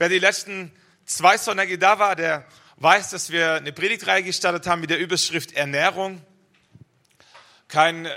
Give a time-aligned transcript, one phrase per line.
[0.00, 0.70] Wer die letzten
[1.06, 5.50] zwei Sonntage da war, der weiß, dass wir eine Predigtreihe gestartet haben mit der Überschrift
[5.54, 6.22] Ernährung.
[7.66, 8.10] Kein, äh,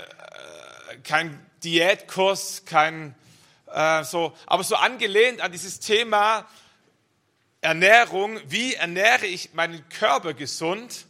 [1.02, 3.16] kein Diätkurs, kein
[3.66, 6.48] äh, so, aber so angelehnt an dieses Thema
[7.62, 11.06] Ernährung, wie ernähre ich meinen Körper gesund,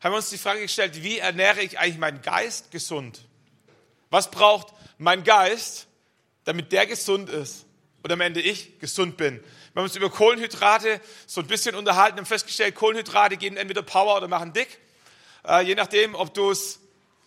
[0.00, 3.20] haben wir uns die Frage gestellt, wie ernähre ich eigentlich meinen Geist gesund?
[4.10, 5.86] Was braucht mein Geist,
[6.42, 7.64] damit der gesund ist
[8.02, 9.40] und am Ende ich gesund bin?
[9.76, 14.16] Wir haben uns über Kohlenhydrate so ein bisschen unterhalten und festgestellt, Kohlenhydrate geben entweder Power
[14.16, 14.78] oder machen dick.
[15.46, 16.78] Äh, je nachdem, ob du es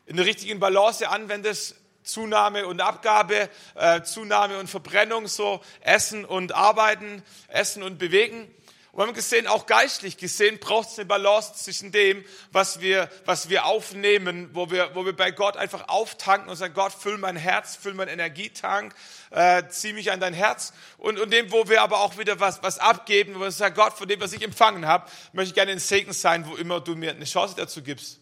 [0.07, 6.55] in der richtigen Balance anwendest, Zunahme und Abgabe, äh, Zunahme und Verbrennung, so Essen und
[6.55, 8.52] Arbeiten, Essen und Bewegen.
[8.91, 13.07] Und wir haben gesehen, auch geistlich gesehen, braucht es eine Balance zwischen dem, was wir,
[13.25, 17.20] was wir aufnehmen, wo wir, wo wir bei Gott einfach auftanken und sagen, Gott, füll
[17.20, 18.95] mein Herz, füll mein Energietank,
[19.30, 20.73] äh, zieh mich an dein Herz.
[20.97, 23.94] Und, und dem, wo wir aber auch wieder was, was abgeben, wo wir sagen, Gott,
[23.94, 26.95] von dem, was ich empfangen habe, möchte ich gerne ein Segen sein, wo immer du
[26.95, 28.19] mir eine Chance dazu gibst.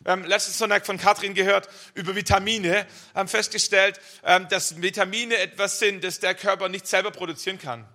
[0.00, 5.78] Wir haben letzten Sonntag von Katrin gehört über Vitamine, haben festgestellt, ähm, dass Vitamine etwas
[5.78, 7.86] sind, das der Körper nicht selber produzieren kann.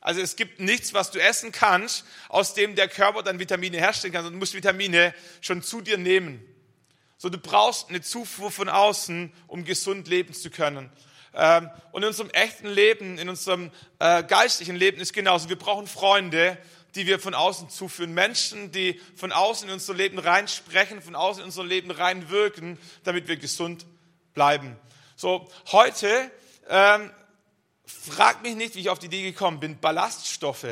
[0.00, 4.12] Also es gibt nichts, was du essen kannst, aus dem der Körper dann Vitamine herstellen
[4.12, 6.44] kann, sondern du musst Vitamine schon zu dir nehmen.
[7.16, 10.90] So, du brauchst eine Zufuhr von außen, um gesund leben zu können.
[11.34, 15.48] Ähm, und in unserem echten Leben, in unserem äh, geistlichen Leben ist genauso.
[15.48, 16.56] Wir brauchen Freunde,
[16.94, 18.14] die wir von außen zuführen.
[18.14, 23.28] Menschen, die von außen in unser Leben reinsprechen, von außen in unser Leben reinwirken, damit
[23.28, 23.84] wir gesund
[24.32, 24.76] bleiben.
[25.16, 26.30] So, heute
[26.68, 27.10] ähm,
[27.88, 29.80] Frag mich nicht, wie ich auf die Idee gekommen bin.
[29.80, 30.66] Ballaststoffe.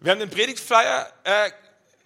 [0.00, 1.50] Wir haben den Predigtflyer äh,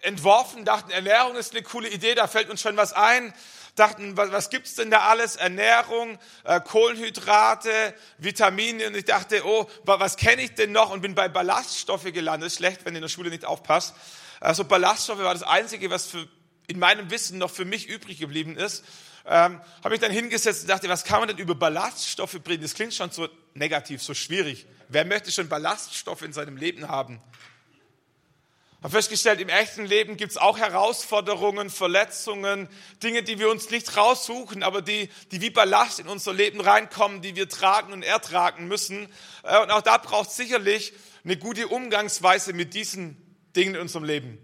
[0.01, 3.33] entworfen, dachten, Ernährung ist eine coole Idee, da fällt uns schon was ein.
[3.75, 5.35] Dachten, was, was gibt's denn da alles?
[5.35, 8.87] Ernährung, äh, Kohlenhydrate, Vitamine.
[8.87, 10.91] Und ich dachte, oh, was kenne ich denn noch?
[10.91, 12.47] Und bin bei Ballaststoffe gelandet.
[12.47, 13.95] Ist schlecht, wenn ihr in der Schule nicht aufpasst.
[14.39, 16.27] Also Ballaststoffe war das Einzige, was für,
[16.67, 18.83] in meinem Wissen noch für mich übrig geblieben ist
[19.29, 22.61] ähm, habe ich dann hingesetzt und dachte, was kann man denn über Ballaststoffe bringen?
[22.61, 24.65] Das klingt schon so negativ, so schwierig.
[24.87, 27.21] Wer möchte schon Ballaststoffe in seinem Leben haben?
[28.81, 32.69] Habe festgestellt, im echten Leben gibt es auch Herausforderungen, Verletzungen,
[33.03, 37.21] Dinge, die wir uns nicht raussuchen, aber die, die wie Ballast in unser Leben reinkommen,
[37.21, 39.09] die wir tragen und ertragen müssen.
[39.43, 40.93] Äh, und auch da braucht es sicherlich
[41.25, 43.17] eine gute Umgangsweise mit diesen
[43.57, 44.37] Dingen in unserem Leben.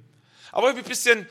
[0.52, 1.30] Aber ich bin ein bisschen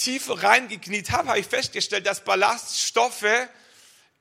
[0.00, 3.48] tiefer reingekniet habe, habe ich festgestellt, dass Ballaststoffe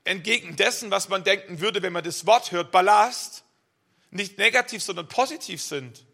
[0.04, 3.44] entgegen dessen, was man denken würde, wenn man das Wort hört, Ballast,
[4.12, 6.06] nicht negativ, sondern positiv sind.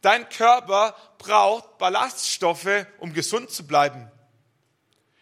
[0.00, 4.10] Dein Körper braucht Ballaststoffe, um gesund zu bleiben.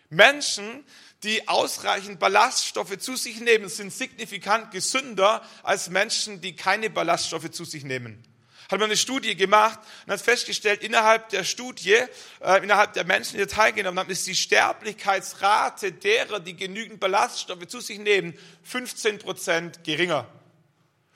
[0.09, 0.85] Menschen,
[1.25, 7.65] die ausreichend Ballaststoffe zu sich nehmen, sind signifikant gesünder als Menschen, die keine Ballaststoffe zu
[7.65, 8.23] sich nehmen
[8.69, 11.97] hat man eine Studie gemacht und hat festgestellt, innerhalb der Studie,
[12.41, 17.81] äh, innerhalb der Menschen, die teilgenommen haben, ist die Sterblichkeitsrate derer, die genügend Ballaststoffe zu
[17.81, 20.27] sich nehmen, 15 Prozent geringer.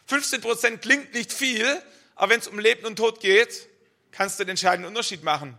[0.06, 1.82] 15 Prozent klingt nicht viel,
[2.14, 3.68] aber wenn es um Leben und Tod geht,
[4.12, 5.58] kannst du den entscheidenden Unterschied machen.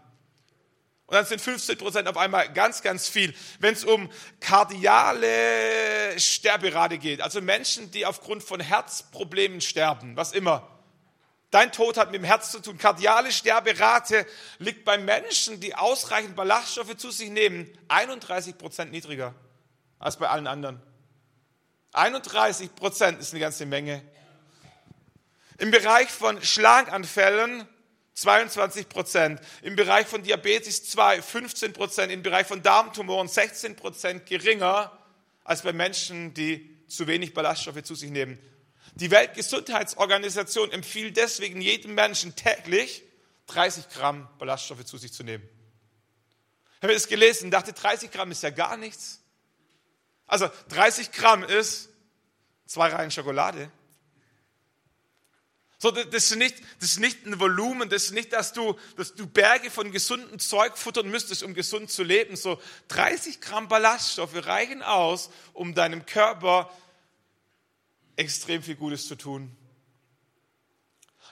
[1.05, 3.35] Und dann sind 15 Prozent auf einmal ganz, ganz viel.
[3.59, 10.72] Wenn es um kardiale Sterberate geht, also Menschen, die aufgrund von Herzproblemen sterben, was immer,
[11.53, 12.79] Dein Tod hat mit dem Herz zu tun.
[12.79, 14.25] Kardiale Sterberate
[14.57, 19.35] liegt bei Menschen, die ausreichend Ballaststoffe zu sich nehmen, 31 Prozent niedriger
[19.99, 20.81] als bei allen anderen.
[21.91, 24.01] 31 Prozent ist eine ganze Menge.
[25.59, 27.67] Im Bereich von Schlaganfällen
[28.15, 29.39] 22 Prozent.
[29.61, 32.11] Im Bereich von Diabetes 2 15 Prozent.
[32.11, 34.91] Im Bereich von Darmtumoren 16 Prozent geringer
[35.43, 38.39] als bei Menschen, die zu wenig Ballaststoffe zu sich nehmen.
[38.95, 43.03] Die Weltgesundheitsorganisation empfiehlt deswegen jedem Menschen täglich
[43.47, 45.47] 30 Gramm Ballaststoffe zu sich zu nehmen.
[46.77, 49.21] Ich habe das gelesen und dachte, 30 Gramm ist ja gar nichts.
[50.27, 51.89] Also 30 Gramm ist
[52.65, 53.71] zwei Reihen Schokolade.
[55.79, 59.15] So, das, ist nicht, das ist nicht ein Volumen, das ist nicht, dass du, dass
[59.15, 62.37] du Berge von gesundem Zeug futtern müsstest, um gesund zu leben.
[62.37, 62.57] So
[62.87, 66.71] 30 Gramm Ballaststoffe reichen aus, um deinem Körper
[68.15, 69.55] extrem viel Gutes zu tun.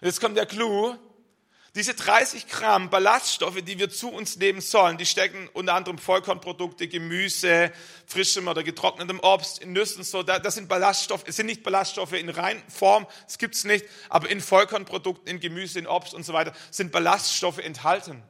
[0.01, 0.95] Und jetzt kommt der Clou.
[1.73, 6.89] Diese 30 Gramm Ballaststoffe, die wir zu uns nehmen sollen, die stecken unter anderem Vollkornprodukte,
[6.89, 7.71] Gemüse,
[8.05, 12.27] frischem oder getrocknetem Obst, in Nüssen, so, das sind Ballaststoffe, es sind nicht Ballaststoffe in
[12.27, 16.53] rein Form, das gibt's nicht, aber in Vollkornprodukten, in Gemüse, in Obst und so weiter
[16.71, 18.21] sind Ballaststoffe enthalten.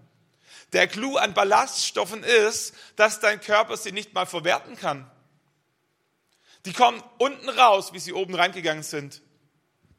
[0.74, 5.09] Der Clou an Ballaststoffen ist, dass dein Körper sie nicht mal verwerten kann.
[6.66, 9.22] Die kommen unten raus, wie sie oben reingegangen sind.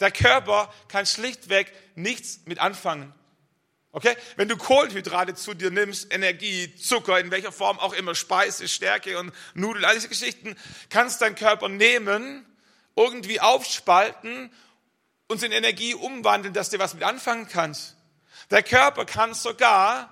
[0.01, 3.13] Der Körper kann schlichtweg nichts mit anfangen.
[3.93, 4.17] Okay?
[4.37, 9.19] Wenn du Kohlenhydrate zu dir nimmst, Energie, Zucker, in welcher Form auch immer, Speise, Stärke
[9.19, 10.57] und Nudeln, all diese Geschichten,
[10.89, 12.47] kannst dein Körper nehmen,
[12.97, 14.51] irgendwie aufspalten
[15.29, 17.97] und in Energie umwandeln, dass du was mit anfangen kannst.
[18.51, 20.11] Der Körper kann sogar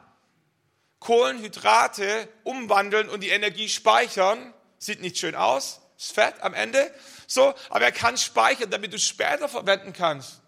[0.99, 4.53] Kohlenhydrate umwandeln und die Energie speichern.
[4.79, 6.93] Sieht nicht schön aus, ist Fett am Ende.
[7.27, 10.41] So, aber er kann speichern, damit du es später verwenden kannst.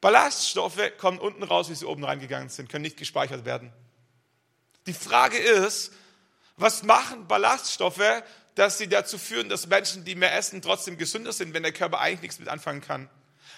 [0.00, 3.72] Ballaststoffe kommen unten raus, wie sie oben reingegangen sind, können nicht gespeichert werden.
[4.86, 5.92] Die Frage ist,
[6.56, 8.22] was machen Ballaststoffe,
[8.54, 12.00] dass sie dazu führen, dass Menschen, die mehr essen, trotzdem gesünder sind, wenn der Körper
[12.00, 13.08] eigentlich nichts mit anfangen kann?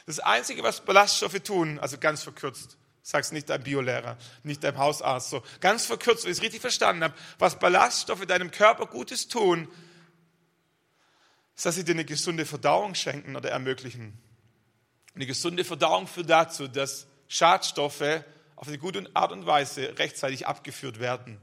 [0.07, 5.31] Das Einzige, was Ballaststoffe tun, also ganz verkürzt, sag's nicht deinem Biolehrer, nicht deinem Hausarzt,
[5.31, 9.69] so ganz verkürzt, wenn ich es richtig verstanden habe, was Ballaststoffe deinem Körper Gutes tun,
[11.57, 14.19] ist, dass sie dir eine gesunde Verdauung schenken oder ermöglichen.
[15.15, 18.25] Eine gesunde Verdauung führt dazu, dass Schadstoffe
[18.57, 21.41] auf eine gute Art und Weise rechtzeitig abgeführt werden.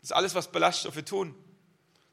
[0.00, 1.34] Das ist alles, was Ballaststoffe tun.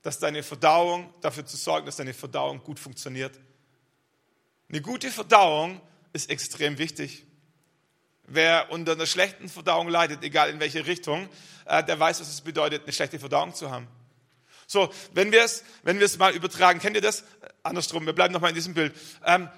[0.04, 3.38] Dass deine Verdauung, dafür zu sorgen, dass deine Verdauung gut funktioniert.
[4.70, 5.82] Eine gute Verdauung
[6.14, 7.26] ist extrem wichtig.
[8.24, 11.30] Wer unter einer schlechten Verdauung leidet, egal in welche Richtung,
[11.66, 13.88] äh, der weiß, was es bedeutet, eine schlechte Verdauung zu haben.
[14.68, 17.24] So, wenn wir es, wenn wir es mal übertragen, kennt ihr das?
[17.64, 18.94] Andersrum, wir bleiben nochmal in diesem Bild.
[19.26, 19.50] Ähm,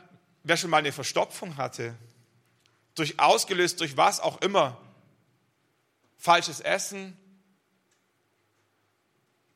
[0.44, 1.96] wer schon mal eine Verstopfung hatte,
[2.94, 4.80] durch ausgelöst durch was auch immer,
[6.18, 7.18] falsches Essen,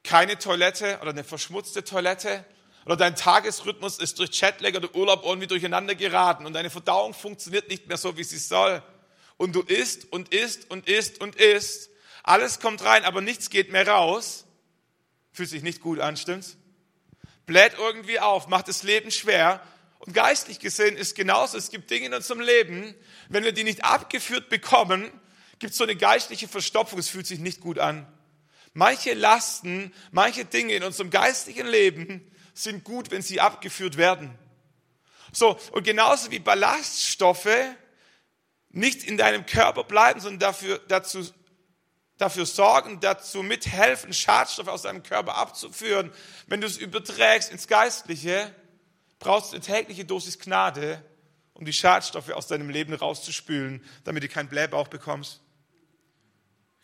[0.04, 2.44] keine Toilette oder eine verschmutzte Toilette
[2.86, 7.70] oder dein Tagesrhythmus ist durch Chatlag oder Urlaub irgendwie durcheinander geraten und deine Verdauung funktioniert
[7.70, 8.84] nicht mehr so, wie sie soll.
[9.38, 11.90] Und du isst und isst und isst und isst.
[12.24, 14.46] Alles kommt rein, aber nichts geht mehr raus.
[15.34, 16.56] Fühlt sich nicht gut an, stimmt's?
[17.46, 19.62] Bläht irgendwie auf, macht das Leben schwer
[20.00, 22.96] und geistlich gesehen ist genauso, es gibt Dinge in unserem Leben,
[23.30, 25.10] wenn wir die nicht abgeführt bekommen,
[25.60, 28.08] gibt es so eine geistliche Verstopfung, es fühlt sich nicht gut an.
[28.74, 34.38] Manche Lasten, manche Dinge in unserem geistlichen Leben sind gut, wenn sie abgeführt werden.
[35.32, 37.48] So, und genauso wie Ballaststoffe
[38.70, 41.26] nicht in deinem Körper bleiben, sondern dafür, dazu,
[42.24, 46.10] dafür sorgen, dazu mithelfen, Schadstoffe aus deinem Körper abzuführen,
[46.48, 48.54] wenn du es überträgst ins Geistliche,
[49.20, 51.04] brauchst du eine tägliche Dosis Gnade,
[51.54, 55.42] um die Schadstoffe aus deinem Leben rauszuspülen, damit du keinen Blähbauch bekommst.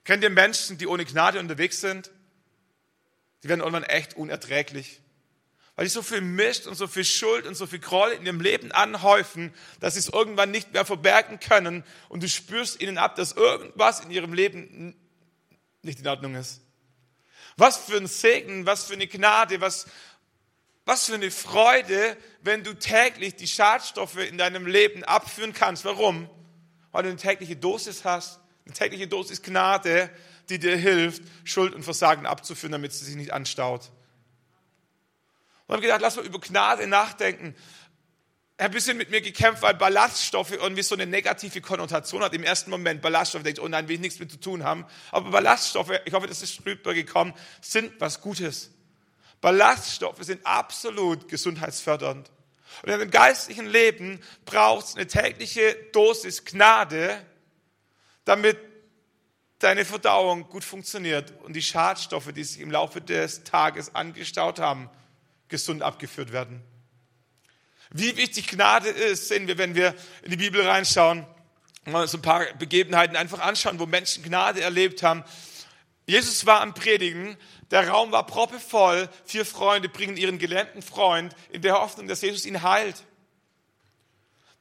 [0.03, 2.11] Kennt ihr Menschen, die ohne Gnade unterwegs sind?
[3.41, 4.99] Die werden irgendwann echt unerträglich.
[5.75, 8.41] Weil die so viel Mist und so viel Schuld und so viel Groll in ihrem
[8.41, 13.15] Leben anhäufen, dass sie es irgendwann nicht mehr verbergen können und du spürst ihnen ab,
[13.15, 14.95] dass irgendwas in ihrem Leben
[15.81, 16.61] nicht in Ordnung ist.
[17.57, 19.87] Was für ein Segen, was für eine Gnade, was,
[20.85, 25.85] was für eine Freude, wenn du täglich die Schadstoffe in deinem Leben abführen kannst.
[25.85, 26.29] Warum?
[26.91, 30.09] Weil du eine tägliche Dosis hast, eine tägliche Dosis Gnade,
[30.49, 33.91] die dir hilft, Schuld und Versagen abzuführen, damit es sich nicht anstaut.
[35.67, 37.55] Und habe gedacht, lass mal über Gnade nachdenken.
[38.59, 42.33] Ein bisschen mit mir gekämpft, weil Ballaststoffe irgendwie so eine negative Konnotation hat.
[42.33, 44.85] Im ersten Moment Ballaststoffe denkt, oh nein, will ich nichts mit zu tun haben.
[45.11, 48.71] Aber Ballaststoffe, ich hoffe, das ist rübergekommen, sind was Gutes.
[49.39, 52.29] Ballaststoffe sind absolut gesundheitsfördernd.
[52.81, 57.25] Und in einem geistlichen Leben braucht es eine tägliche Dosis Gnade,
[58.25, 58.57] damit
[59.59, 64.89] deine Verdauung gut funktioniert und die Schadstoffe, die sich im Laufe des Tages angestaut haben,
[65.47, 66.61] gesund abgeführt werden.
[67.91, 71.25] Wie wichtig Gnade ist, sehen wir, wenn wir in die Bibel reinschauen
[71.85, 75.23] und so ein paar Begebenheiten einfach anschauen, wo Menschen Gnade erlebt haben.
[76.05, 77.37] Jesus war am Predigen
[77.71, 79.09] der Raum war proppevoll.
[79.25, 83.03] Vier Freunde bringen ihren gelähmten Freund in der Hoffnung, dass Jesus ihn heilt.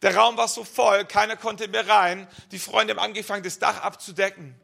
[0.02, 2.28] Der Raum war so voll, keiner konnte mehr rein.
[2.52, 4.54] Die Freunde haben angefangen, das Dach abzudecken.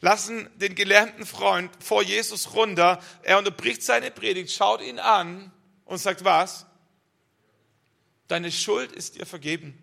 [0.00, 3.00] Lassen den gelähmten Freund vor Jesus runter.
[3.22, 5.52] Er unterbricht seine Predigt, schaut ihn an
[5.84, 6.66] und sagt was?
[8.28, 9.76] Deine Schuld ist dir vergeben.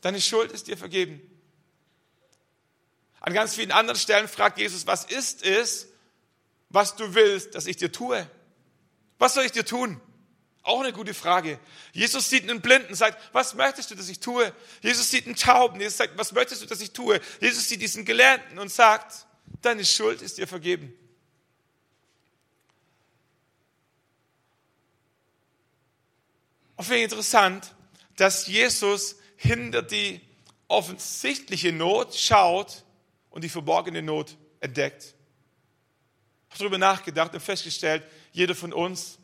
[0.00, 1.20] Deine Schuld ist dir vergeben.
[3.20, 5.88] An ganz vielen anderen Stellen fragt Jesus, was ist es,
[6.70, 8.28] was du willst, dass ich dir tue.
[9.18, 10.00] Was soll ich dir tun?
[10.64, 11.58] Auch eine gute Frage.
[11.92, 14.52] Jesus sieht einen Blinden, sagt, was möchtest du, dass ich tue?
[14.80, 17.20] Jesus sieht einen Tauben, Jesus sagt, was möchtest du, dass ich tue?
[17.40, 19.26] Jesus sieht diesen Gelernten und sagt,
[19.60, 20.92] deine Schuld ist dir vergeben.
[26.82, 27.74] Und finde ich interessant,
[28.16, 30.20] dass Jesus hinter die
[30.66, 32.82] offensichtliche Not schaut
[33.30, 35.14] und die verborgene Not entdeckt
[36.52, 39.18] habe darüber nachgedacht und festgestellt, jeder von uns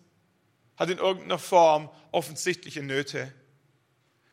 [0.76, 3.32] hat in irgendeiner Form offensichtliche Nöte.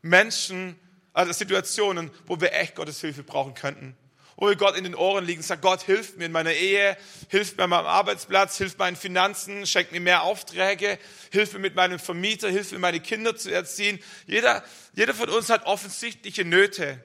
[0.01, 0.79] Menschen,
[1.11, 3.97] also Situationen, wo wir echt Gottes Hilfe brauchen könnten.
[4.37, 6.97] Wir Gott in den Ohren liegen sagen, Gott, hilf mir in meiner Ehe,
[7.29, 10.99] hilf mir an meinem Arbeitsplatz, hilf meinen Finanzen, schenk mir mehr Aufträge,
[11.31, 13.99] hilf mir mit meinem Vermieter, hilf mir meine Kinder zu erziehen.
[14.27, 14.63] Jeder,
[14.93, 17.01] jeder von uns hat offensichtliche Nöte.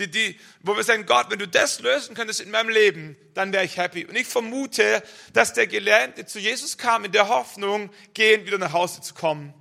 [0.00, 3.52] Die, die, wo wir sagen, Gott, wenn du das lösen könntest in meinem Leben, dann
[3.52, 4.04] wäre ich happy.
[4.04, 8.72] Und ich vermute, dass der Gelähmte zu Jesus kam in der Hoffnung, gehend wieder nach
[8.72, 9.54] Hause zu kommen.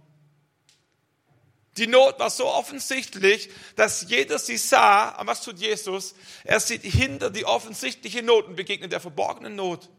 [1.77, 5.09] Die Not war so offensichtlich, dass jeder sie sah.
[5.13, 6.13] Aber was tut Jesus?
[6.43, 9.89] Er sieht hinter die offensichtliche Not und begegnet der verborgenen Not.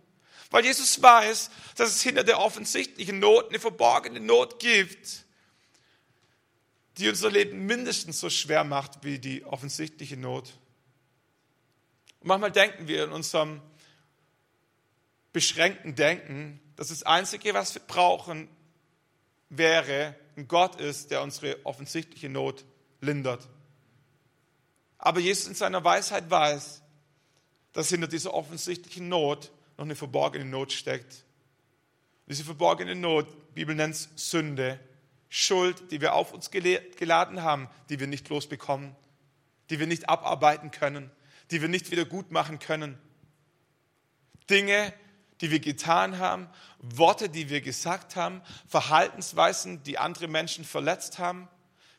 [0.50, 5.24] Weil Jesus weiß, dass es hinter der offensichtlichen Not eine verborgene Not gibt,
[6.98, 10.52] die unser Leben mindestens so schwer macht wie die offensichtliche Not.
[12.20, 13.60] Und manchmal denken wir in unserem
[15.32, 18.48] beschränkten Denken, dass das Einzige, was wir brauchen,
[19.48, 22.64] wäre, ein Gott ist, der unsere offensichtliche Not
[23.00, 23.48] lindert.
[24.98, 26.82] Aber Jesus in seiner Weisheit weiß,
[27.72, 31.24] dass hinter dieser offensichtlichen Not noch eine verborgene Not steckt.
[32.26, 34.80] Diese verborgene Not, die Bibel nennt es Sünde,
[35.28, 38.94] Schuld, die wir auf uns geladen haben, die wir nicht losbekommen,
[39.68, 41.10] die wir nicht abarbeiten können,
[41.50, 42.98] die wir nicht wieder gut machen können.
[44.48, 44.92] Dinge,
[45.40, 46.48] die wir getan haben,
[46.78, 51.48] Worte, die wir gesagt haben, Verhaltensweisen, die andere Menschen verletzt haben,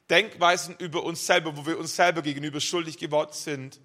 [0.09, 3.79] Denkweisen über uns selber, wo wir uns selber gegenüber schuldig geworden sind,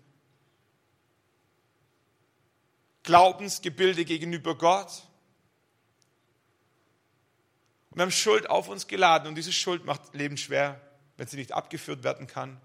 [3.02, 5.04] Glaubensgebilde gegenüber Gott.
[7.90, 10.80] Und wir haben Schuld auf uns geladen und diese Schuld macht Leben schwer,
[11.16, 12.60] wenn sie nicht abgeführt werden kann.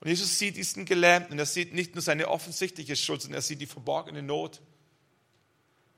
[0.00, 3.42] Und Jesus sieht diesen Gelähmten und er sieht nicht nur seine offensichtliche Schuld, sondern er
[3.42, 4.60] sieht die verborgene Not.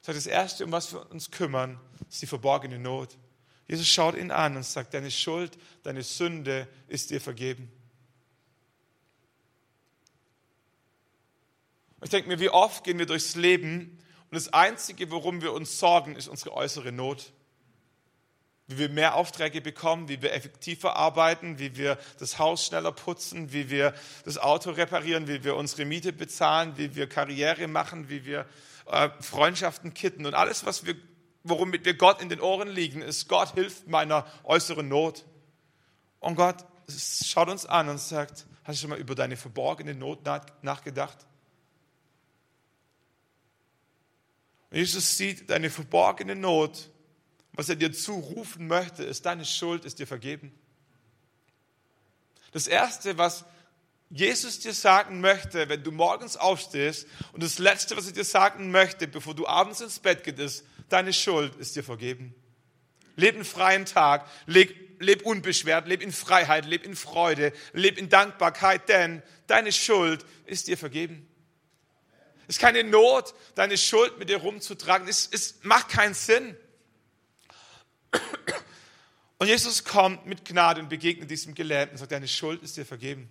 [0.03, 1.79] Sagt, das Erste, um was wir uns kümmern,
[2.09, 3.19] ist die verborgene Not.
[3.69, 7.71] Jesus schaut ihn an und sagt, deine Schuld, deine Sünde ist dir vergeben.
[12.03, 13.99] Ich denke mir, wie oft gehen wir durchs Leben
[14.31, 17.33] und das Einzige, worum wir uns sorgen, ist unsere äußere Not.
[18.69, 23.53] Wie wir mehr Aufträge bekommen, wie wir effektiver arbeiten, wie wir das Haus schneller putzen,
[23.53, 23.93] wie wir
[24.25, 28.47] das Auto reparieren, wie wir unsere Miete bezahlen, wie wir Karriere machen, wie wir
[28.91, 30.97] äh, Freundschaften kitten und alles, was wir,
[31.45, 35.25] worum wir Gott in den Ohren liegen, ist, Gott hilft meiner äußeren Not.
[36.19, 36.67] Und Gott
[37.25, 40.21] schaut uns an und sagt, hast du schon mal über deine verborgene Not
[40.63, 41.27] nachgedacht?
[44.71, 46.91] Und Jesus sieht deine verborgene Not.
[47.53, 50.53] Was er dir zurufen möchte, ist, deine Schuld ist dir vergeben.
[52.53, 53.45] Das Erste, was
[54.13, 58.73] Jesus dir sagen möchte, wenn du morgens aufstehst und das Letzte, was er dir sagen
[58.73, 62.35] möchte, bevor du abends ins Bett gehst, ist, deine Schuld ist dir vergeben.
[63.15, 68.09] Leb einen freien Tag, leb, leb unbeschwert, leb in Freiheit, leb in Freude, leb in
[68.09, 71.29] Dankbarkeit, denn deine Schuld ist dir vergeben.
[72.49, 75.07] Es ist keine Not, deine Schuld mit dir rumzutragen.
[75.07, 76.57] Es, es macht keinen Sinn.
[79.39, 82.85] Und Jesus kommt mit Gnade und begegnet diesem Gelähmten und sagt, deine Schuld ist dir
[82.85, 83.31] vergeben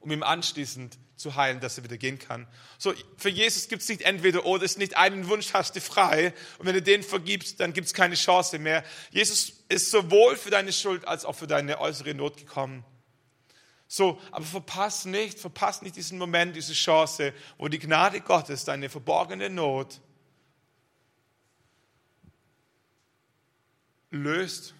[0.00, 2.46] um ihm anschließend zu heilen, dass er wieder gehen kann.
[2.78, 5.80] So, für Jesus gibt es nicht entweder oder, es ist nicht einen Wunsch hast du
[5.80, 8.84] frei und wenn du den vergibst, dann gibt es keine Chance mehr.
[9.10, 12.84] Jesus ist sowohl für deine Schuld als auch für deine äußere Not gekommen.
[13.88, 18.90] So, aber verpass nicht, verpass nicht diesen Moment, diese Chance, wo die Gnade Gottes deine
[18.90, 20.00] verborgene Not
[24.10, 24.74] löst,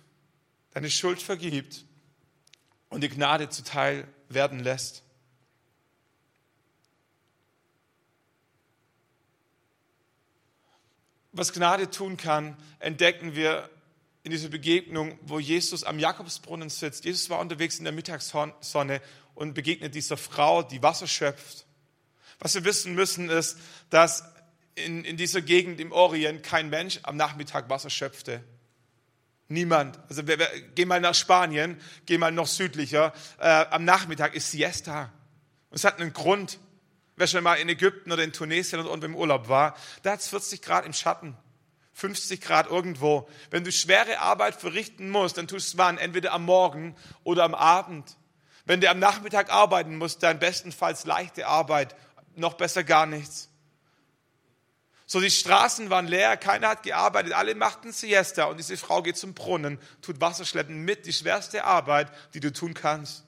[0.72, 1.84] deine Schuld vergibt
[2.88, 5.05] und die Gnade zuteil werden lässt.
[11.36, 13.68] Was Gnade tun kann, entdecken wir
[14.22, 17.04] in dieser Begegnung, wo Jesus am Jakobsbrunnen sitzt.
[17.04, 19.00] Jesus war unterwegs in der Mittagssonne
[19.34, 21.66] und begegnet dieser Frau, die Wasser schöpft.
[22.38, 23.56] Was wir wissen müssen, ist,
[23.90, 24.24] dass
[24.74, 28.42] in, in dieser Gegend im Orient kein Mensch am Nachmittag Wasser schöpfte.
[29.48, 29.98] Niemand.
[30.08, 33.12] Also wir, wir, geh mal nach Spanien, geh mal noch südlicher.
[33.38, 35.12] Äh, am Nachmittag ist Siesta.
[35.70, 36.58] Und es hat einen Grund.
[37.16, 40.20] Wer schon mal in Ägypten oder in Tunesien oder irgendwo im Urlaub war, da hat
[40.20, 41.36] es 40 Grad im Schatten.
[41.94, 43.26] 50 Grad irgendwo.
[43.50, 45.96] Wenn du schwere Arbeit verrichten musst, dann tust du es wann?
[45.96, 46.94] Entweder am Morgen
[47.24, 48.16] oder am Abend.
[48.66, 51.96] Wenn du am Nachmittag arbeiten musst, dann bestenfalls leichte Arbeit,
[52.34, 53.48] noch besser gar nichts.
[55.06, 59.16] So, die Straßen waren leer, keiner hat gearbeitet, alle machten Siesta und diese Frau geht
[59.16, 63.24] zum Brunnen, tut Wasserschleppen mit, die schwerste Arbeit, die du tun kannst.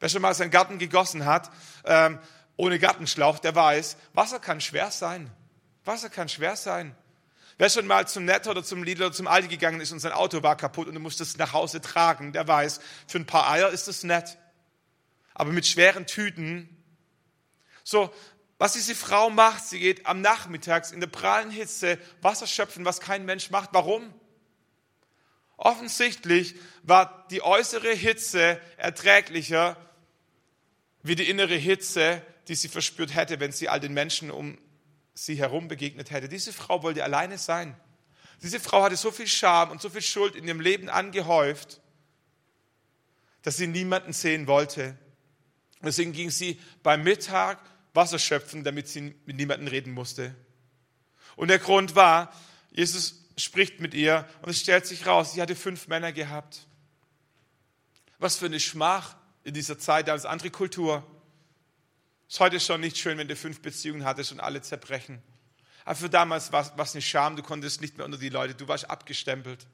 [0.00, 1.50] Wer schon mal seinen Garten gegossen hat,
[1.84, 2.18] ähm,
[2.58, 5.30] ohne Gartenschlauch, der weiß, Wasser kann schwer sein.
[5.84, 6.94] Wasser kann schwer sein.
[7.56, 10.12] Wer schon mal zum Netto oder zum Lidl oder zum Aldi gegangen ist und sein
[10.12, 13.48] Auto war kaputt und du musst es nach Hause tragen, der weiß, für ein paar
[13.50, 14.38] Eier ist das nett.
[15.34, 16.68] Aber mit schweren Tüten.
[17.84, 18.12] So,
[18.58, 22.98] was diese Frau macht, sie geht am Nachmittags in der prallen Hitze Wasser schöpfen, was
[22.98, 23.70] kein Mensch macht.
[23.72, 24.12] Warum?
[25.56, 29.76] Offensichtlich war die äußere Hitze erträglicher
[31.02, 34.58] wie die innere Hitze, die sie verspürt hätte, wenn sie all den Menschen um
[35.14, 36.28] sie herum begegnet hätte.
[36.28, 37.78] Diese Frau wollte alleine sein.
[38.42, 41.80] Diese Frau hatte so viel Scham und so viel Schuld in ihrem Leben angehäuft,
[43.42, 44.96] dass sie niemanden sehen wollte.
[45.82, 47.58] Deswegen ging sie beim Mittag
[47.94, 50.34] Wasser schöpfen, damit sie mit niemandem reden musste.
[51.36, 52.32] Und der Grund war,
[52.70, 56.66] Jesus spricht mit ihr und es stellt sich raus, sie hatte fünf Männer gehabt.
[58.18, 61.04] Was für eine Schmach in dieser Zeit, da ist andere Kultur.
[62.28, 65.22] Ist heute schon nicht schön, wenn du fünf Beziehungen hattest und alle zerbrechen.
[65.84, 68.68] Aber für damals war es eine Scham, du konntest nicht mehr unter die Leute, du
[68.68, 69.66] warst abgestempelt.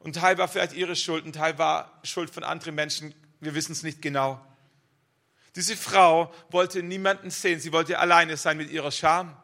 [0.00, 3.72] Und Teil war vielleicht ihre Schuld, ein Teil war Schuld von anderen Menschen, wir wissen
[3.72, 4.44] es nicht genau.
[5.54, 9.36] Diese Frau wollte niemanden sehen, sie wollte alleine sein mit ihrer Scham.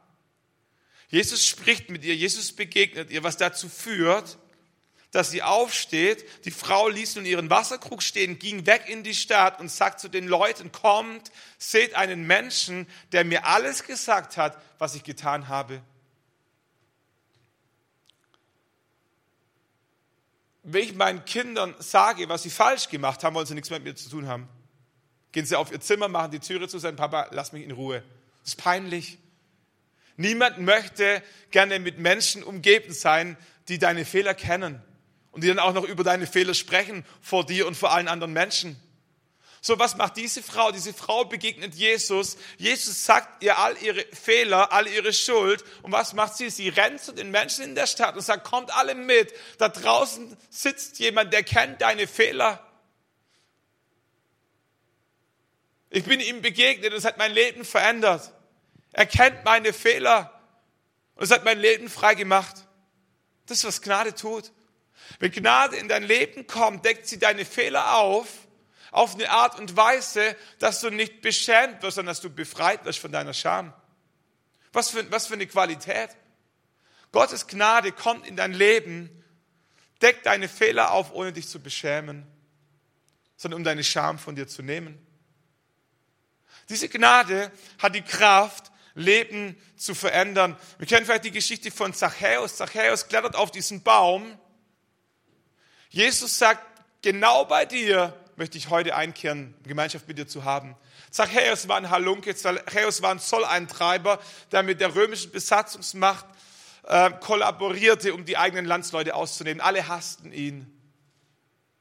[1.08, 4.38] Jesus spricht mit ihr, Jesus begegnet ihr, was dazu führt,
[5.12, 6.44] dass sie aufsteht.
[6.44, 10.08] Die Frau ließ nun ihren Wasserkrug stehen, ging weg in die Stadt und sagt zu
[10.08, 15.80] den Leuten, kommt, seht einen Menschen, der mir alles gesagt hat, was ich getan habe.
[20.64, 23.92] Wenn ich meinen Kindern sage, was sie falsch gemacht haben, wollen sie nichts mehr mit
[23.92, 24.48] mir zu tun haben.
[25.32, 28.02] Gehen sie auf ihr Zimmer, machen die Türe zu, sagen, Papa, lass mich in Ruhe.
[28.40, 29.18] Das ist peinlich.
[30.16, 33.36] Niemand möchte gerne mit Menschen umgeben sein,
[33.68, 34.82] die deine Fehler kennen
[35.32, 38.32] und die dann auch noch über deine Fehler sprechen vor dir und vor allen anderen
[38.32, 38.80] Menschen.
[39.64, 40.72] So, was macht diese Frau?
[40.72, 42.36] Diese Frau begegnet Jesus.
[42.58, 45.64] Jesus sagt ihr all ihre Fehler, all ihre Schuld.
[45.82, 46.50] Und was macht sie?
[46.50, 49.32] Sie rennt zu den Menschen in der Stadt und sagt, kommt alle mit.
[49.58, 52.66] Da draußen sitzt jemand, der kennt deine Fehler.
[55.90, 58.32] Ich bin ihm begegnet und es hat mein Leben verändert.
[58.90, 60.40] Er kennt meine Fehler
[61.14, 62.56] und es hat mein Leben frei gemacht.
[63.46, 64.50] Das ist, was Gnade tut.
[65.18, 68.28] Wenn Gnade in dein Leben kommt, deckt sie deine Fehler auf,
[68.90, 72.98] auf eine Art und Weise, dass du nicht beschämt wirst, sondern dass du befreit wirst
[72.98, 73.72] von deiner Scham.
[74.72, 76.10] Was für, was für eine Qualität.
[77.10, 79.10] Gottes Gnade kommt in dein Leben,
[80.00, 82.26] deckt deine Fehler auf, ohne dich zu beschämen,
[83.36, 84.98] sondern um deine Scham von dir zu nehmen.
[86.68, 90.56] Diese Gnade hat die Kraft, Leben zu verändern.
[90.78, 92.56] Wir kennen vielleicht die Geschichte von Zachäus.
[92.56, 94.38] Zachäus klettert auf diesen Baum
[95.92, 96.66] Jesus sagt,
[97.02, 100.74] genau bei dir möchte ich heute einkehren, Gemeinschaft mit dir zu haben.
[101.10, 104.18] Zachäus war ein Halunke, Zachäus war ein Zolleintreiber,
[104.52, 106.24] der mit der römischen Besatzungsmacht
[106.84, 109.60] äh, kollaborierte, um die eigenen Landsleute auszunehmen.
[109.60, 110.66] Alle hassten ihn.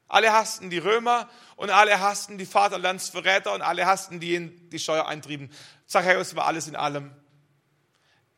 [0.10, 5.08] Alle hassten die Römer und alle hassten die Vaterlandsverräter und alle hassten die, die Steuer
[5.08, 5.50] eintrieben.
[5.88, 7.16] Zachäus war alles in allem.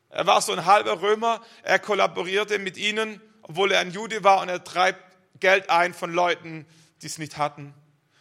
[0.09, 4.39] Er war so ein halber Römer, er kollaborierte mit ihnen, obwohl er ein Jude war
[4.39, 6.65] und er treibt Geld ein von Leuten,
[7.01, 7.73] die es nicht hatten.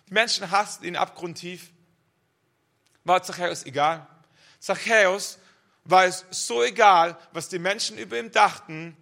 [0.08, 1.70] Die Menschen hassten ihn abgrundtief.
[3.04, 4.06] War Zachäus egal.
[4.58, 5.38] Zachäus
[5.84, 8.96] war es so egal, was die Menschen über ihn dachten,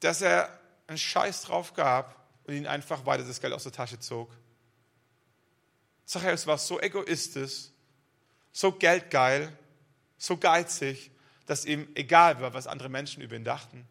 [0.00, 3.98] dass er einen Scheiß drauf gab und ihnen einfach weiter das Geld aus der Tasche
[3.98, 4.30] zog.
[6.04, 7.68] Zachäus war so egoistisch,
[8.52, 9.56] so geldgeil,
[10.16, 11.10] so geizig,
[11.46, 13.86] dass ihm egal war, was andere Menschen über ihn dachten.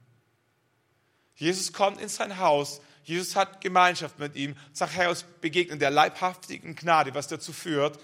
[1.38, 2.82] Jesus kommt in sein Haus.
[3.04, 4.56] Jesus hat Gemeinschaft mit ihm.
[4.73, 8.00] Zachäus begegnet der leibhaftigen Gnade, was dazu führt,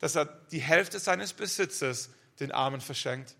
[0.00, 3.34] dass er die Hälfte seines Besitzes den Armen verschenkt.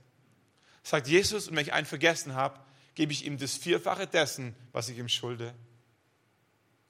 [0.83, 2.59] Sagt Jesus, und wenn ich einen vergessen habe,
[2.95, 5.53] gebe ich ihm das Vierfache dessen, was ich ihm schulde.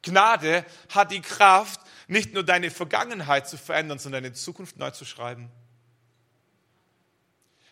[0.03, 5.05] Gnade hat die Kraft, nicht nur deine Vergangenheit zu verändern, sondern deine Zukunft neu zu
[5.05, 5.51] schreiben.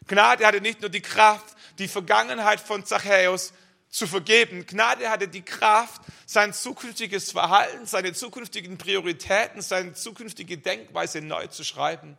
[0.07, 3.53] Gnade hatte nicht nur die Kraft, die Vergangenheit von Zachäus
[3.95, 4.67] zu vergeben.
[4.67, 11.63] Gnade hatte die Kraft, sein zukünftiges Verhalten, seine zukünftigen Prioritäten, seine zukünftige Denkweise neu zu
[11.63, 12.19] schreiben.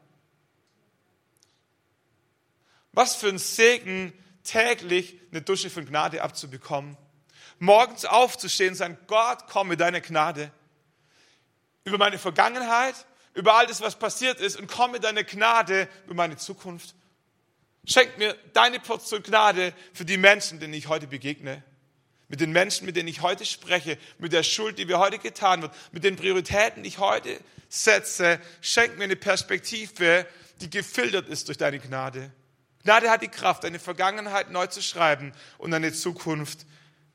[2.93, 4.13] Was für ein Segen,
[4.45, 6.95] täglich eine Dusche von Gnade abzubekommen.
[7.59, 10.51] Morgens aufzustehen und sagen, Gott, komm mit deiner Gnade.
[11.83, 12.95] Über meine Vergangenheit,
[13.33, 16.95] über all das, was passiert ist und komm mit deiner Gnade über meine Zukunft.
[17.85, 21.63] Schenk mir deine Portion Gnade für die Menschen, denen ich heute begegne.
[22.27, 25.61] Mit den Menschen, mit denen ich heute spreche, mit der Schuld, die mir heute getan
[25.61, 28.39] wird, mit den Prioritäten, die ich heute setze.
[28.61, 30.25] Schenk mir eine Perspektive,
[30.61, 32.31] die gefiltert ist durch deine Gnade.
[32.83, 36.65] Gnade hat die Kraft, deine Vergangenheit neu zu schreiben und deine Zukunft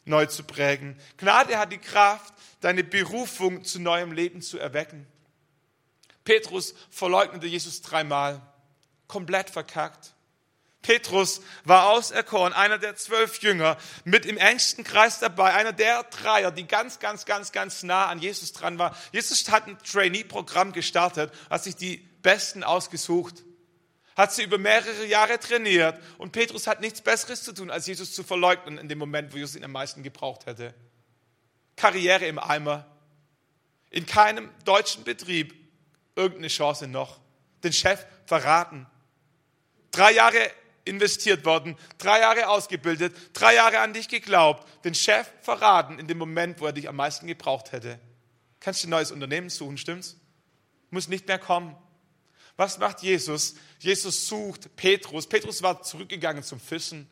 [0.05, 0.97] neu zu prägen.
[1.17, 5.07] Gnade hat die Kraft, deine Berufung zu neuem Leben zu erwecken.
[6.25, 8.41] Petrus verleugnete Jesus dreimal,
[9.09, 10.15] komplett verkackt.
[10.83, 16.51] Petrus war auserkoren, einer der zwölf Jünger, mit im engsten Kreis dabei, einer der Dreier,
[16.51, 18.97] die ganz, ganz, ganz, ganz nah an Jesus dran war.
[19.13, 23.45] Jesus hat ein Trainee-Programm gestartet, hat sich die Besten ausgesucht,
[24.17, 28.15] hat sie über mehrere Jahre trainiert und Petrus hat nichts Besseres zu tun, als Jesus
[28.15, 30.75] zu verleugnen in dem Moment, wo Jesus ihn am meisten gebraucht hätte.
[31.77, 32.87] Karriere im Eimer.
[33.91, 35.55] In keinem deutschen Betrieb
[36.15, 37.21] irgendeine Chance noch.
[37.65, 38.87] Den Chef verraten.
[39.91, 40.51] Drei Jahre
[40.85, 46.19] investiert worden, drei Jahre ausgebildet, drei Jahre an dich geglaubt, den Chef verraten in dem
[46.19, 47.99] Moment, wo er dich am meisten gebraucht hätte.
[48.61, 50.17] Kannst du ein neues Unternehmen suchen, stimmt's?
[50.91, 51.77] Muss nicht mehr kommen.
[52.57, 53.55] Was macht Jesus?
[53.79, 55.27] Jesus sucht Petrus.
[55.27, 57.09] Petrus war zurückgegangen zum Fischen.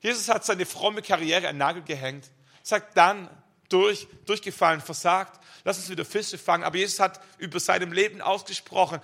[0.00, 2.30] Jesus hat seine fromme Karriere an Nagel gehängt,
[2.62, 3.30] sagt dann,
[3.68, 6.64] durch, durchgefallen, versagt, lass uns wieder Fische fangen.
[6.64, 9.00] Aber Jesus hat über seinem Leben ausgesprochen,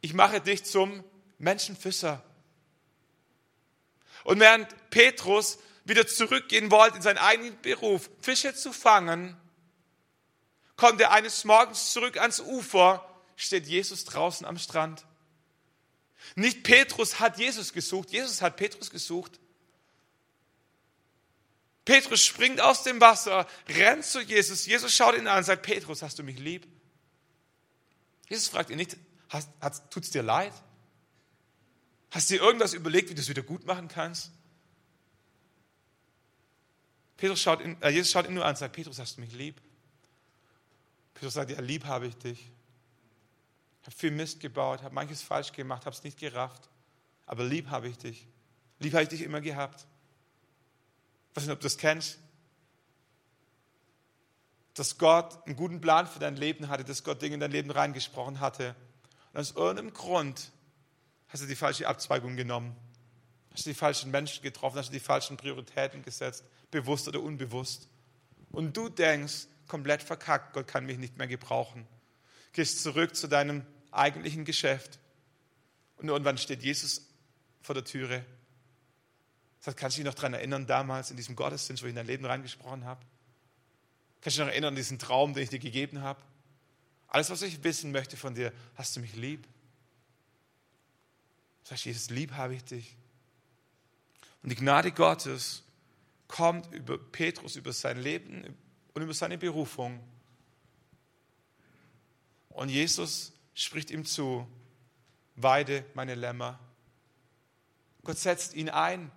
[0.00, 1.04] ich mache dich zum
[1.38, 2.22] Menschenfischer.
[4.24, 9.36] Und während Petrus wieder zurückgehen wollte in seinen eigenen Beruf, Fische zu fangen,
[10.76, 13.06] kommt er eines Morgens zurück ans Ufer,
[13.36, 15.04] steht Jesus draußen am Strand.
[16.34, 19.40] Nicht Petrus hat Jesus gesucht, Jesus hat Petrus gesucht.
[21.84, 24.66] Petrus springt aus dem Wasser, rennt zu Jesus.
[24.66, 26.66] Jesus schaut ihn an und sagt, Petrus, hast du mich lieb?
[28.28, 28.96] Jesus fragt ihn nicht,
[29.90, 30.52] tut es dir leid?
[32.10, 34.32] Hast du dir irgendwas überlegt, wie du es wieder gut machen kannst?
[37.16, 39.32] Petrus schaut ihn, äh, Jesus schaut ihn nur an und sagt, Petrus, hast du mich
[39.32, 39.60] lieb?
[41.14, 42.50] Petrus sagt, ja, lieb habe ich dich.
[43.82, 46.68] Ich habe viel Mist gebaut, habe manches falsch gemacht, habe es nicht gerafft.
[47.26, 48.26] Aber lieb habe ich dich.
[48.78, 49.86] Lieb habe ich dich immer gehabt.
[51.30, 52.18] Ich weiß nicht, ob du das kennst.
[54.74, 57.70] Dass Gott einen guten Plan für dein Leben hatte, dass Gott Dinge in dein Leben
[57.70, 58.74] reingesprochen hatte.
[59.32, 60.50] Und aus irgendeinem Grund
[61.32, 62.76] hast du die falsche Abzweigung genommen.
[63.52, 67.88] Hast du die falschen Menschen getroffen, hast du die falschen Prioritäten gesetzt, bewusst oder unbewusst.
[68.52, 71.86] Und du denkst, komplett verkackt, Gott kann mich nicht mehr gebrauchen.
[72.52, 74.98] Gehst zurück zu deinem eigentlichen Geschäft.
[75.96, 77.08] Und irgendwann steht Jesus
[77.62, 78.24] vor der Türe.
[79.60, 82.06] Sagt, kannst du dich noch daran erinnern, damals in diesem Gottesdienst, wo ich in dein
[82.06, 83.00] Leben reingesprochen habe?
[84.20, 86.20] Kannst du dich noch erinnern an diesen Traum, den ich dir gegeben habe?
[87.08, 89.46] Alles, was ich wissen möchte von dir, hast du mich lieb?
[91.64, 92.96] Sagst Jesus, lieb habe ich dich.
[94.42, 95.62] Und die Gnade Gottes
[96.28, 98.56] kommt über Petrus, über sein Leben
[98.94, 100.00] und über seine Berufung.
[102.50, 104.46] Und Jesus spricht ihm zu,
[105.36, 106.58] weide meine Lämmer.
[108.02, 109.10] Gott setzt ihn ein.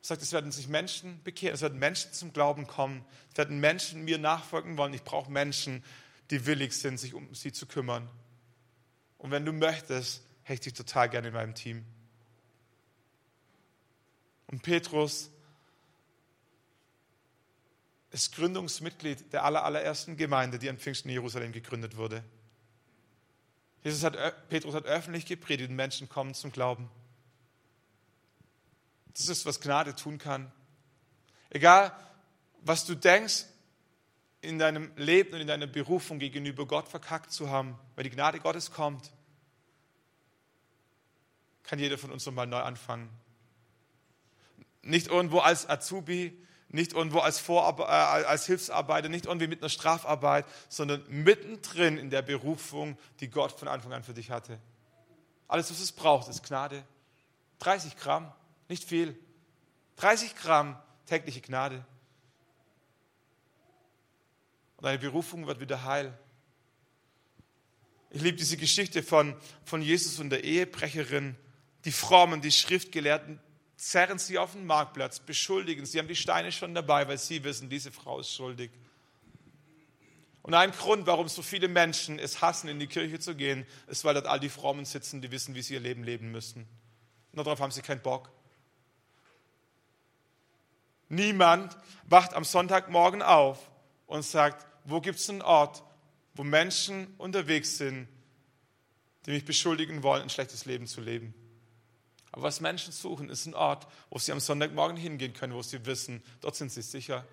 [0.00, 3.60] Er sagt, es werden sich Menschen bekehren, es werden Menschen zum Glauben kommen, es werden
[3.60, 4.94] Menschen mir nachfolgen wollen.
[4.94, 5.84] Ich brauche Menschen,
[6.30, 8.08] die willig sind, sich um sie zu kümmern.
[9.22, 11.84] Und wenn du möchtest, hätte ich dich total gerne in meinem Team.
[14.48, 15.30] Und Petrus
[18.10, 22.24] ist Gründungsmitglied der allerersten Gemeinde, die an Pfingsten in Jerusalem gegründet wurde.
[23.84, 26.90] Jesus hat, Petrus hat öffentlich gepredigt und Menschen kommen zum Glauben.
[29.14, 30.50] Das ist, was Gnade tun kann.
[31.48, 31.96] Egal,
[32.62, 33.44] was du denkst,
[34.42, 38.40] in deinem Leben und in deiner Berufung gegenüber Gott verkackt zu haben, weil die Gnade
[38.40, 39.12] Gottes kommt,
[41.62, 43.08] kann jeder von uns nochmal neu anfangen.
[44.82, 46.36] Nicht irgendwo als Azubi,
[46.68, 52.10] nicht irgendwo als, Vorarbe äh, als Hilfsarbeiter, nicht irgendwie mit einer Strafarbeit, sondern mittendrin in
[52.10, 54.58] der Berufung, die Gott von Anfang an für dich hatte.
[55.46, 56.82] Alles, was es braucht, ist Gnade.
[57.60, 58.32] 30 Gramm,
[58.68, 59.16] nicht viel.
[59.96, 60.76] 30 Gramm
[61.06, 61.84] tägliche Gnade.
[64.82, 66.12] Deine Berufung wird wieder heil.
[68.10, 71.36] Ich liebe diese Geschichte von, von Jesus und der Ehebrecherin.
[71.84, 73.40] Die Frommen, die Schriftgelehrten
[73.76, 75.86] zerren sie auf den Marktplatz, beschuldigen.
[75.86, 78.72] Sie haben die Steine schon dabei, weil sie wissen, diese Frau ist schuldig.
[80.42, 84.04] Und ein Grund, warum so viele Menschen es hassen, in die Kirche zu gehen, ist,
[84.04, 86.66] weil dort all die Frommen sitzen, die wissen, wie sie ihr Leben leben müssen.
[87.30, 88.30] Und darauf haben sie keinen Bock.
[91.08, 91.76] Niemand
[92.08, 93.70] wacht am Sonntagmorgen auf
[94.06, 95.82] und sagt, wo gibt es einen Ort,
[96.34, 98.08] wo Menschen unterwegs sind,
[99.26, 101.34] die mich beschuldigen wollen, ein schlechtes Leben zu leben.
[102.32, 105.84] Aber was Menschen suchen, ist ein Ort, wo sie am Sonntagmorgen hingehen können, wo sie
[105.84, 107.24] wissen, dort sind sie sicher.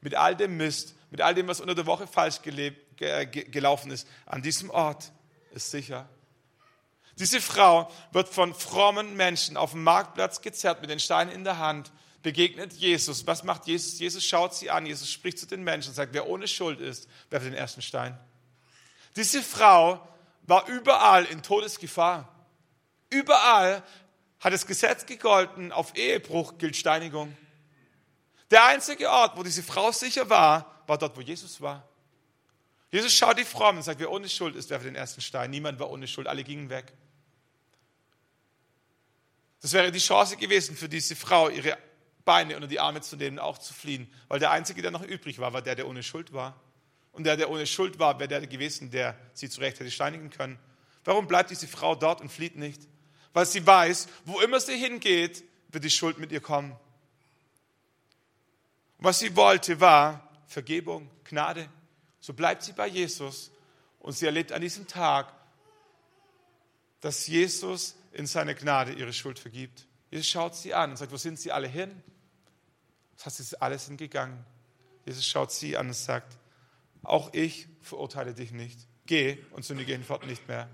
[0.00, 3.44] Mit all dem Mist, mit all dem, was unter der Woche falsch gelebt, ge, ge,
[3.44, 5.12] gelaufen ist, an diesem Ort
[5.52, 6.08] ist sicher.
[7.18, 11.58] Diese Frau wird von frommen Menschen auf dem Marktplatz gezerrt mit den Steinen in der
[11.58, 11.92] Hand,
[12.24, 13.26] begegnet Jesus.
[13.26, 14.00] Was macht Jesus?
[14.00, 17.06] Jesus schaut sie an, Jesus spricht zu den Menschen und sagt, wer ohne Schuld ist,
[17.30, 18.18] werfe den ersten Stein.
[19.14, 20.00] Diese Frau
[20.42, 22.34] war überall in Todesgefahr.
[23.10, 23.84] Überall
[24.40, 27.36] hat das Gesetz gegolten, auf Ehebruch gilt Steinigung.
[28.50, 31.86] Der einzige Ort, wo diese Frau sicher war, war dort, wo Jesus war.
[32.90, 35.50] Jesus schaut die Frau und sagt, wer ohne Schuld ist, werfe den ersten Stein.
[35.50, 36.90] Niemand war ohne Schuld, alle gingen weg.
[39.60, 41.76] Das wäre die Chance gewesen für diese Frau, ihre
[42.24, 44.10] Beine unter die Arme zu nehmen, auch zu fliehen.
[44.28, 46.58] Weil der Einzige, der noch übrig war, war der, der ohne Schuld war.
[47.12, 50.58] Und der, der ohne Schuld war, wäre der gewesen, der sie zurecht hätte steinigen können.
[51.04, 52.82] Warum bleibt diese Frau dort und flieht nicht?
[53.32, 56.72] Weil sie weiß, wo immer sie hingeht, wird die Schuld mit ihr kommen.
[58.98, 61.68] Und was sie wollte, war Vergebung, Gnade.
[62.20, 63.50] So bleibt sie bei Jesus
[64.00, 65.32] und sie erlebt an diesem Tag,
[67.00, 69.86] dass Jesus in seiner Gnade ihre Schuld vergibt.
[70.10, 72.02] Jesus schaut sie an und sagt, wo sind sie alle hin?
[73.22, 74.44] Das ist alles hingegangen.
[75.04, 76.38] Jesus schaut sie an und sagt,
[77.02, 78.78] auch ich verurteile dich nicht.
[79.06, 80.68] Geh und sündige hinfort nicht mehr.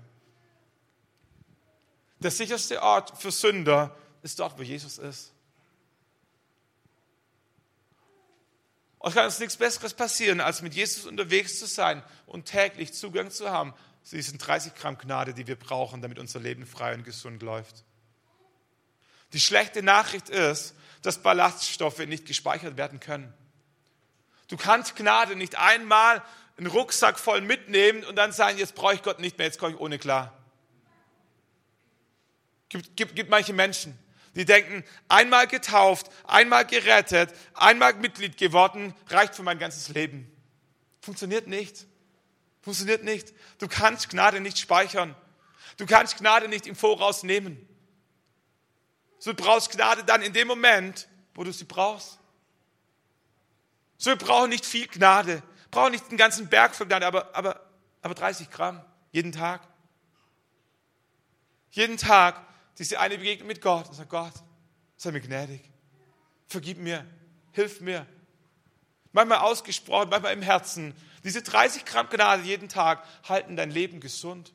[2.19, 5.33] Der sicherste Ort für Sünder ist dort, wo Jesus ist.
[9.03, 13.31] Es kann uns nichts Besseres passieren, als mit Jesus unterwegs zu sein und täglich Zugang
[13.31, 13.73] zu haben
[14.03, 17.83] zu diesen 30 Gramm Gnade, die wir brauchen, damit unser Leben frei und gesund läuft.
[19.33, 23.33] Die schlechte Nachricht ist, dass Ballaststoffe nicht gespeichert werden können.
[24.47, 26.21] Du kannst Gnade nicht einmal
[26.57, 29.73] einen Rucksack voll mitnehmen und dann sagen, jetzt brauche ich Gott nicht mehr, jetzt komme
[29.73, 30.37] ich ohne klar.
[32.69, 33.97] Gibt, gibt, gibt manche Menschen,
[34.35, 40.31] die denken, einmal getauft, einmal gerettet, einmal Mitglied geworden, reicht für mein ganzes Leben.
[41.01, 41.87] Funktioniert nicht.
[42.61, 43.33] Funktioniert nicht.
[43.57, 45.15] Du kannst Gnade nicht speichern.
[45.77, 47.67] Du kannst Gnade nicht im Voraus nehmen.
[49.21, 52.17] So, du brauchst Gnade dann in dem Moment, wo du sie brauchst.
[53.99, 55.43] So, wir brauchen nicht viel Gnade.
[55.69, 57.61] Brauchen nicht einen ganzen Berg von Gnade, aber, aber,
[58.01, 59.61] aber 30 Gramm jeden Tag.
[61.69, 62.43] Jeden Tag
[62.79, 64.33] diese eine Begegnung mit Gott und sagt, Gott,
[64.97, 65.69] sei mir gnädig.
[66.47, 67.05] Vergib mir,
[67.51, 68.07] hilf mir.
[69.11, 70.95] Manchmal ausgesprochen, manchmal im Herzen.
[71.23, 74.51] Diese 30 Gramm Gnade jeden Tag halten dein Leben gesund.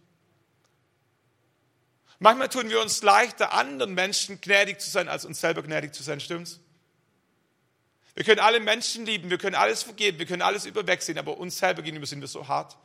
[2.18, 6.02] Manchmal tun wir uns leichter, anderen Menschen gnädig zu sein, als uns selber gnädig zu
[6.02, 6.60] sein, stimmt's?
[8.14, 11.58] Wir können alle Menschen lieben, wir können alles vergeben, wir können alles überwegsehen, aber uns
[11.58, 12.78] selber gegenüber sind wir so hart.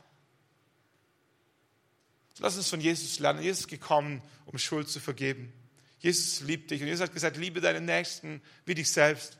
[2.39, 3.41] Lass uns von Jesus lernen.
[3.41, 5.53] Jesus ist gekommen, um Schuld zu vergeben.
[5.99, 9.37] Jesus liebt dich und Jesus hat gesagt, liebe deinen Nächsten wie dich selbst.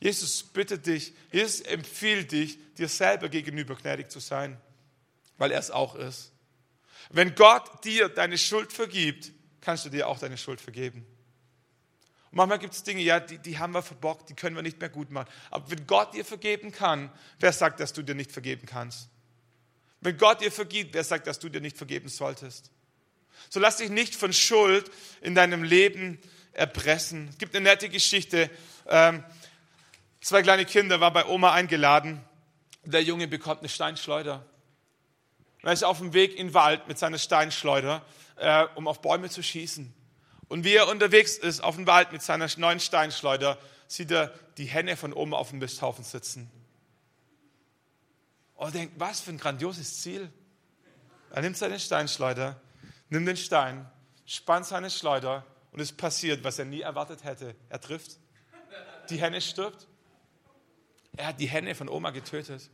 [0.00, 4.58] Jesus bittet dich, Jesus empfiehlt dich, dir selber gegenüber gnädig zu sein,
[5.36, 6.32] weil er es auch ist.
[7.10, 11.04] Wenn Gott dir deine Schuld vergibt, kannst du dir auch deine Schuld vergeben.
[12.30, 14.80] Und manchmal gibt es Dinge, ja, die, die haben wir verbockt, die können wir nicht
[14.80, 15.28] mehr gut machen.
[15.50, 19.08] Aber wenn Gott dir vergeben kann, wer sagt, dass du dir nicht vergeben kannst?
[20.00, 22.70] Wenn Gott dir vergibt, wer sagt, dass du dir nicht vergeben solltest?
[23.48, 26.20] So lass dich nicht von Schuld in deinem Leben
[26.52, 27.28] erpressen.
[27.30, 28.48] Es gibt eine nette Geschichte.
[28.86, 29.24] Ähm,
[30.20, 32.24] zwei kleine Kinder waren bei Oma eingeladen.
[32.84, 34.46] Der Junge bekommt eine Steinschleuder.
[35.62, 38.02] Er ist auf dem Weg in den Wald mit seiner Steinschleuder,
[38.36, 39.92] äh, um auf Bäume zu schießen.
[40.48, 44.66] Und wie er unterwegs ist auf dem Wald mit seiner neuen Steinschleuder, sieht er die
[44.66, 46.50] Henne von oben auf dem Misthaufen sitzen.
[48.54, 50.30] Und er denkt, was für ein grandioses Ziel.
[51.30, 52.60] Er nimmt seine Steinschleuder,
[53.08, 53.88] nimmt den Stein,
[54.26, 57.54] spannt seine Schleuder und es passiert, was er nie erwartet hätte.
[57.68, 58.18] Er trifft.
[59.08, 59.86] Die Henne stirbt.
[61.16, 62.70] Er hat die Henne von Oma getötet.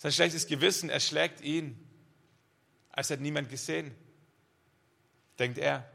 [0.00, 1.78] Sein schlechtes Gewissen erschlägt ihn,
[2.90, 3.94] als hätte niemand gesehen,
[5.38, 5.86] denkt er.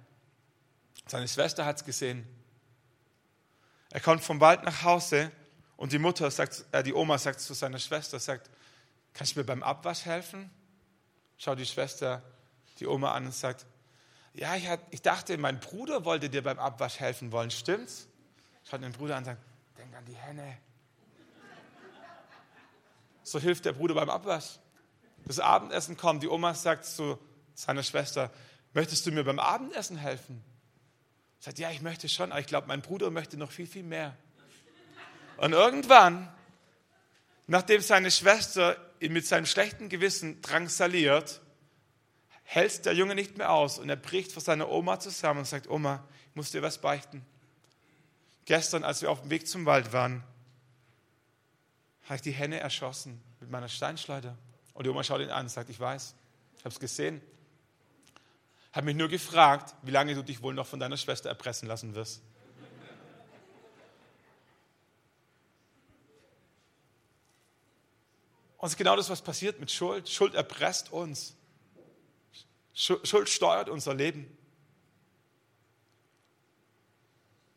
[1.07, 2.23] Seine Schwester hat es gesehen.
[3.89, 5.31] Er kommt vom Wald nach Hause
[5.75, 8.51] und die Mutter sagt, äh, die Oma sagt zu seiner Schwester, sagt,
[9.15, 10.51] kannst du mir beim Abwasch helfen?
[11.39, 12.21] Schaut die Schwester
[12.79, 13.65] die Oma an und sagt,
[14.35, 18.07] ja, ich, hat, ich dachte, mein Bruder wollte dir beim Abwasch helfen wollen, stimmt's?
[18.69, 19.41] Schaut den Bruder an und sagt,
[19.79, 20.59] denk an die Henne.
[23.25, 24.59] So hilft der Bruder beim Abwasch.
[25.25, 27.17] Das Abendessen kommt, die Oma sagt zu
[27.55, 28.31] seiner Schwester,
[28.73, 30.43] möchtest du mir beim Abendessen helfen?
[31.39, 34.15] Sagt, ja, ich möchte schon, aber ich glaube, mein Bruder möchte noch viel, viel mehr.
[35.37, 36.31] Und irgendwann,
[37.47, 41.41] nachdem seine Schwester ihn mit seinem schlechten Gewissen drangsaliert,
[42.43, 45.67] hält der Junge nicht mehr aus und er bricht vor seiner Oma zusammen und sagt,
[45.67, 47.25] Oma, ich muss dir was beichten.
[48.45, 50.23] Gestern, als wir auf dem Weg zum Wald waren,
[52.05, 54.37] habe ich die Henne erschossen mit meiner Steinschleuder.
[54.73, 56.15] Und die Oma schaut ihn an und sagt, ich weiß.
[56.57, 57.21] Ich habe es gesehen.
[58.73, 61.95] Habe mich nur gefragt, wie lange du dich wohl noch von deiner Schwester erpressen lassen
[61.95, 62.21] wirst.
[68.57, 70.09] Und es ist genau das, was passiert mit Schuld.
[70.09, 71.35] Schuld erpresst uns.
[72.73, 74.35] Schuld steuert unser Leben.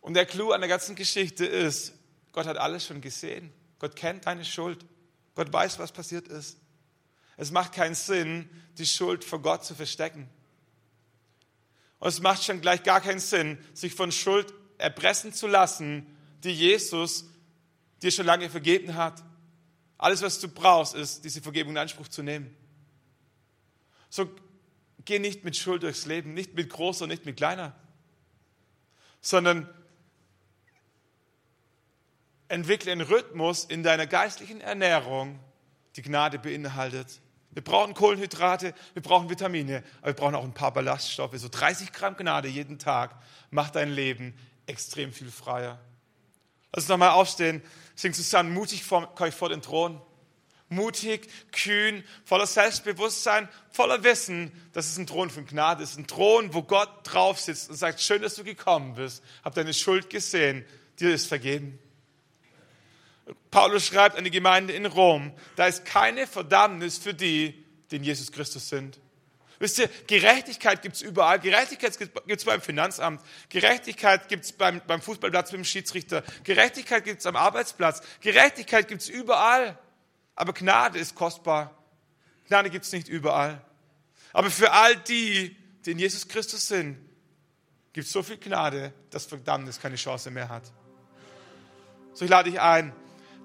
[0.00, 1.94] Und der Clou an der ganzen Geschichte ist,
[2.32, 3.52] Gott hat alles schon gesehen.
[3.78, 4.84] Gott kennt deine Schuld.
[5.34, 6.58] Gott weiß, was passiert ist.
[7.36, 10.28] Es macht keinen Sinn, die Schuld vor Gott zu verstecken.
[12.00, 16.06] Und es macht schon gleich gar keinen Sinn, sich von Schuld erpressen zu lassen,
[16.44, 17.26] die Jesus
[18.02, 19.22] dir schon lange vergeben hat.
[19.96, 22.54] Alles, was du brauchst, ist, diese Vergebung in Anspruch zu nehmen.
[24.10, 24.30] So
[25.04, 27.74] geh nicht mit Schuld durchs Leben, nicht mit großer, nicht mit kleiner,
[29.20, 29.68] sondern
[32.48, 35.38] entwickle einen Rhythmus in deiner geistlichen Ernährung,
[35.96, 37.20] die Gnade beinhaltet.
[37.50, 41.36] Wir brauchen Kohlenhydrate, wir brauchen Vitamine, aber wir brauchen auch ein paar Ballaststoffe.
[41.36, 43.16] So 30 Gramm Gnade jeden Tag
[43.50, 44.34] macht dein Leben
[44.66, 45.78] extrem viel freier.
[46.72, 47.62] Lass uns nochmal aufstehen,
[47.94, 50.00] sing zusammen, mutig vor, vor den Thron.
[50.70, 55.96] Mutig, kühn, voller Selbstbewusstsein, voller Wissen, dass es ein Thron von Gnade ist.
[55.96, 59.72] Ein Thron, wo Gott drauf sitzt und sagt, schön, dass du gekommen bist, hab deine
[59.72, 60.66] Schuld gesehen,
[61.00, 61.78] dir ist vergeben.
[63.50, 68.04] Paulus schreibt an die Gemeinde in Rom, da ist keine Verdammnis für die, die in
[68.04, 68.98] Jesus Christus sind.
[69.58, 71.40] Wisst ihr, Gerechtigkeit gibt es überall.
[71.40, 73.20] Gerechtigkeit gibt es beim Finanzamt.
[73.48, 76.22] Gerechtigkeit gibt es beim, beim Fußballplatz mit dem Schiedsrichter.
[76.44, 78.00] Gerechtigkeit gibt es am Arbeitsplatz.
[78.20, 79.76] Gerechtigkeit gibt es überall.
[80.36, 81.76] Aber Gnade ist kostbar.
[82.46, 83.60] Gnade gibt es nicht überall.
[84.32, 86.96] Aber für all die, die in Jesus Christus sind,
[87.92, 90.62] gibt es so viel Gnade, dass Verdammnis keine Chance mehr hat.
[92.14, 92.92] So ich lade dich ein,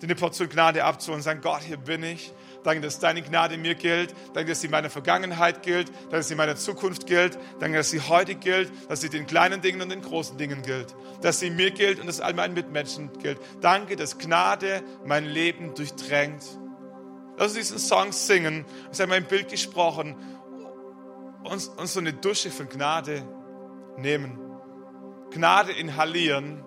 [0.03, 2.33] dir eine Portion Gnade abzuholen und sagen, Gott, hier bin ich.
[2.63, 4.13] Danke, dass deine Gnade mir gilt.
[4.33, 5.89] Danke, dass sie meiner Vergangenheit gilt.
[5.89, 7.37] Danke, dass sie meiner Zukunft gilt.
[7.59, 8.71] Danke, dass sie heute gilt.
[8.89, 10.95] Dass sie den kleinen Dingen und den großen Dingen gilt.
[11.21, 13.39] Dass sie mir gilt und dass all meinen Mitmenschen gilt.
[13.61, 16.43] Danke, dass Gnade mein Leben durchdrängt.
[17.37, 18.65] Lass uns diesen Song singen.
[18.91, 20.15] Ich habe mein Bild gesprochen.
[21.43, 23.27] Uns, uns so eine Dusche von Gnade
[23.97, 24.39] nehmen.
[25.31, 26.63] Gnade inhalieren.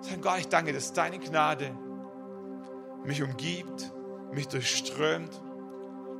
[0.00, 1.76] Sagen, Gott, ich danke, dass deine Gnade
[3.04, 3.92] mich umgibt,
[4.32, 5.30] mich durchströmt.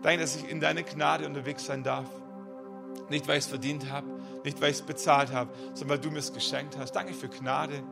[0.02, 2.06] Danke, dass ich in deine Gnade unterwegs sein darf.
[3.08, 4.06] Nicht, weil ich es verdient habe,
[4.44, 6.92] nicht, weil ich es bezahlt habe, sondern weil du mir es geschenkt hast.
[6.92, 7.82] Danke für Gnade.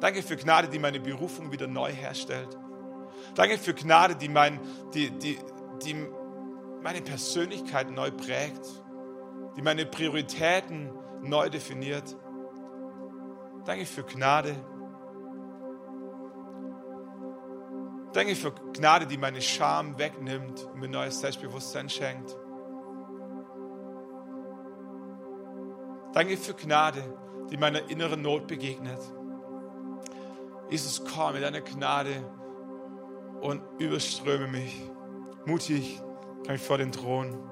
[0.00, 2.58] Danke für Gnade, die meine Berufung wieder neu herstellt.
[3.34, 4.60] Danke für Gnade, die, mein,
[4.92, 5.38] die, die,
[5.84, 5.94] die
[6.82, 8.66] meine Persönlichkeit neu prägt,
[9.56, 10.90] die meine Prioritäten
[11.22, 12.16] neu definiert.
[13.64, 14.56] Danke für Gnade.
[18.12, 22.36] Danke für Gnade, die meine Scham wegnimmt und mir neues Selbstbewusstsein schenkt.
[26.12, 27.02] Danke für Gnade,
[27.50, 29.00] die meiner inneren Not begegnet.
[30.68, 32.22] Jesus, komm mit deiner Gnade
[33.40, 34.90] und überströme mich.
[35.46, 36.00] Mutig
[36.46, 37.51] kann ich vor den Thron.